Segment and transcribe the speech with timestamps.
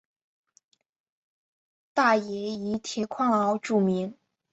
[1.93, 4.17] 大冶以铁矿而著名。